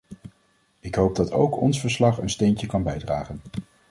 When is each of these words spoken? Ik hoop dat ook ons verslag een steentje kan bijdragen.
Ik 0.79 0.95
hoop 0.95 1.15
dat 1.15 1.31
ook 1.31 1.57
ons 1.61 1.79
verslag 1.79 2.17
een 2.17 2.29
steentje 2.29 2.67
kan 2.67 2.83
bijdragen. 2.83 3.41